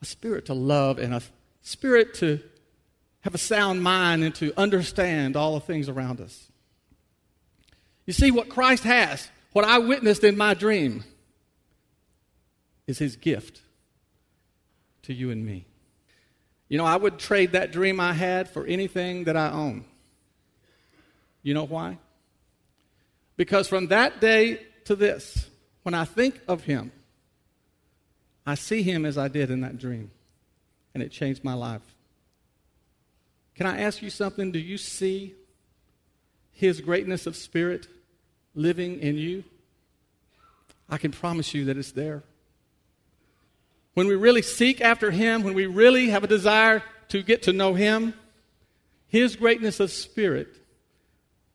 a 0.00 0.06
spirit 0.06 0.46
to 0.46 0.54
love, 0.54 0.98
and 0.98 1.12
a 1.12 1.20
spirit 1.60 2.14
to 2.14 2.40
have 3.20 3.34
a 3.34 3.38
sound 3.38 3.82
mind 3.82 4.24
and 4.24 4.34
to 4.36 4.54
understand 4.56 5.36
all 5.36 5.52
the 5.52 5.60
things 5.60 5.90
around 5.90 6.18
us. 6.22 6.50
You 8.06 8.14
see, 8.14 8.30
what 8.30 8.48
Christ 8.48 8.84
has, 8.84 9.28
what 9.52 9.66
I 9.66 9.80
witnessed 9.80 10.24
in 10.24 10.38
my 10.38 10.54
dream, 10.54 11.04
is 12.86 12.96
his 12.96 13.16
gift 13.16 13.60
to 15.02 15.12
you 15.12 15.30
and 15.30 15.44
me. 15.44 15.66
You 16.70 16.78
know, 16.78 16.86
I 16.86 16.96
would 16.96 17.18
trade 17.18 17.52
that 17.52 17.70
dream 17.70 18.00
I 18.00 18.14
had 18.14 18.48
for 18.48 18.64
anything 18.64 19.24
that 19.24 19.36
I 19.36 19.50
own. 19.50 19.84
You 21.44 21.54
know 21.54 21.66
why? 21.66 21.98
Because 23.36 23.68
from 23.68 23.88
that 23.88 24.20
day 24.20 24.60
to 24.86 24.96
this, 24.96 25.48
when 25.82 25.94
I 25.94 26.04
think 26.04 26.40
of 26.48 26.64
him, 26.64 26.90
I 28.46 28.56
see 28.56 28.82
him 28.82 29.04
as 29.04 29.16
I 29.16 29.28
did 29.28 29.50
in 29.50 29.60
that 29.60 29.78
dream, 29.78 30.10
and 30.94 31.02
it 31.02 31.12
changed 31.12 31.44
my 31.44 31.54
life. 31.54 31.82
Can 33.54 33.66
I 33.66 33.82
ask 33.82 34.02
you 34.02 34.10
something? 34.10 34.50
Do 34.50 34.58
you 34.58 34.78
see 34.78 35.34
his 36.50 36.80
greatness 36.80 37.26
of 37.26 37.36
spirit 37.36 37.86
living 38.54 39.00
in 39.00 39.16
you? 39.16 39.44
I 40.88 40.98
can 40.98 41.12
promise 41.12 41.54
you 41.54 41.66
that 41.66 41.76
it's 41.76 41.92
there. 41.92 42.22
When 43.92 44.08
we 44.08 44.16
really 44.16 44.42
seek 44.42 44.80
after 44.80 45.10
him, 45.10 45.42
when 45.42 45.54
we 45.54 45.66
really 45.66 46.08
have 46.08 46.24
a 46.24 46.28
desire 46.28 46.82
to 47.08 47.22
get 47.22 47.42
to 47.44 47.52
know 47.52 47.74
him, 47.74 48.14
his 49.06 49.36
greatness 49.36 49.78
of 49.78 49.90
spirit 49.90 50.48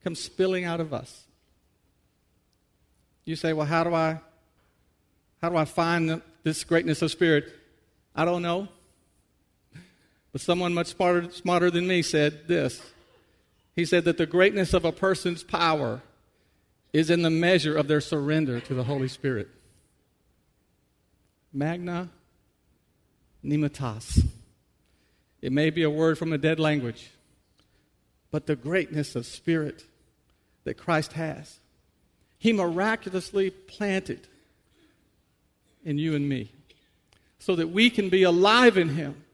comes 0.02 0.20
spilling 0.20 0.64
out 0.64 0.80
of 0.80 0.92
us. 0.92 1.24
You 3.24 3.36
say, 3.36 3.52
well, 3.52 3.66
how 3.66 3.84
do 3.84 3.94
I, 3.94 4.18
how 5.40 5.50
do 5.50 5.56
I 5.56 5.64
find 5.64 6.20
this 6.42 6.64
greatness 6.64 7.02
of 7.02 7.10
spirit? 7.10 7.52
I 8.14 8.24
don't 8.24 8.42
know. 8.42 8.68
But 10.32 10.40
someone 10.40 10.74
much 10.74 10.88
smarter, 10.88 11.30
smarter 11.30 11.70
than 11.70 11.86
me 11.86 12.02
said 12.02 12.48
this. 12.48 12.80
He 13.76 13.84
said 13.84 14.04
that 14.04 14.18
the 14.18 14.26
greatness 14.26 14.74
of 14.74 14.84
a 14.84 14.92
person's 14.92 15.42
power 15.42 16.02
is 16.92 17.10
in 17.10 17.22
the 17.22 17.30
measure 17.30 17.76
of 17.76 17.88
their 17.88 18.00
surrender 18.00 18.60
to 18.60 18.74
the 18.74 18.84
Holy 18.84 19.08
Spirit. 19.08 19.48
Magna 21.52 22.08
nematos. 23.44 24.26
It 25.40 25.52
may 25.52 25.70
be 25.70 25.82
a 25.82 25.90
word 25.90 26.18
from 26.18 26.32
a 26.32 26.38
dead 26.38 26.60
language, 26.60 27.10
but 28.30 28.46
the 28.46 28.56
greatness 28.56 29.16
of 29.16 29.26
spirit 29.26 29.84
that 30.64 30.74
Christ 30.74 31.12
has, 31.14 31.58
He 32.38 32.52
miraculously 32.52 33.50
planted 33.50 34.26
in 35.84 35.98
you 35.98 36.14
and 36.14 36.28
me 36.28 36.52
so 37.38 37.56
that 37.56 37.70
we 37.70 37.90
can 37.90 38.08
be 38.08 38.22
alive 38.22 38.76
in 38.76 38.90
Him 38.90 39.24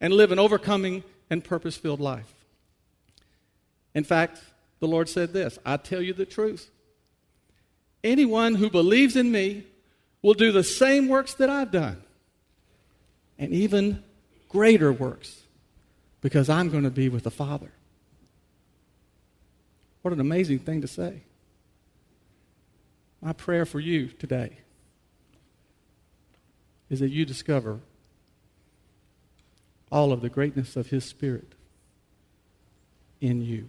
and 0.00 0.12
live 0.12 0.32
an 0.32 0.38
overcoming 0.38 1.02
and 1.30 1.42
purpose 1.42 1.76
filled 1.76 2.00
life. 2.00 2.32
In 3.94 4.04
fact, 4.04 4.40
the 4.78 4.86
Lord 4.86 5.08
said 5.08 5.32
this 5.32 5.58
I 5.64 5.76
tell 5.78 6.02
you 6.02 6.12
the 6.12 6.26
truth. 6.26 6.70
Anyone 8.04 8.54
who 8.54 8.70
believes 8.70 9.16
in 9.16 9.32
me 9.32 9.64
will 10.22 10.34
do 10.34 10.52
the 10.52 10.62
same 10.62 11.08
works 11.08 11.34
that 11.34 11.50
I've 11.50 11.70
done, 11.70 12.02
and 13.38 13.52
even 13.52 14.04
greater 14.48 14.92
works, 14.92 15.42
because 16.20 16.48
I'm 16.48 16.68
going 16.68 16.84
to 16.84 16.90
be 16.90 17.08
with 17.08 17.24
the 17.24 17.30
Father. 17.30 17.72
What 20.06 20.12
an 20.12 20.20
amazing 20.20 20.60
thing 20.60 20.82
to 20.82 20.86
say. 20.86 21.22
My 23.20 23.32
prayer 23.32 23.66
for 23.66 23.80
you 23.80 24.06
today 24.06 24.58
is 26.88 27.00
that 27.00 27.08
you 27.08 27.24
discover 27.24 27.80
all 29.90 30.12
of 30.12 30.20
the 30.20 30.28
greatness 30.28 30.76
of 30.76 30.90
His 30.90 31.04
Spirit 31.04 31.54
in 33.20 33.42
you. 33.42 33.68